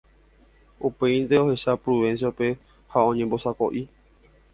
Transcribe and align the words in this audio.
Upéinte 0.87 1.37
ohecha 1.41 1.75
Prudencio-pe 1.83 2.49
ha 2.93 3.05
oñembosako'i 3.11 3.83